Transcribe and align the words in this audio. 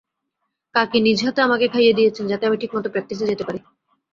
কাকি 0.75 0.97
নিজ 1.01 1.19
হাতে 1.25 1.39
আমাকে 1.41 1.65
খাইয়ে 1.73 1.97
দিয়েছেন, 1.97 2.25
যাতে 2.27 2.43
আমি 2.45 2.57
ঠিকমতো 2.61 2.87
প্র্যাকটিসে 2.89 3.29
যেতে 3.31 3.43
পারি। 3.47 3.59